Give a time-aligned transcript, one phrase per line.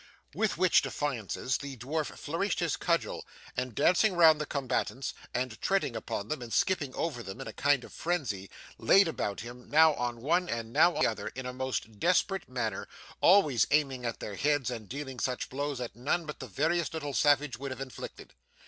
[0.33, 3.23] With which defiances the dwarf flourished his cudgel,
[3.55, 7.53] and dancing round the combatants and treading upon them and skipping over them, in a
[7.53, 11.45] kind of frenzy, laid about him, now on one and now on the other, in
[11.45, 12.87] a most desperate manner,
[13.19, 17.13] always aiming at their heads and dealing such blows as none but the veriest little
[17.13, 18.33] savage would have inflicted.